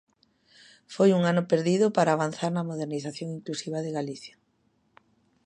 [0.93, 4.35] Foi un ano perdido para avanzar na modernización inclusiva de Galicia.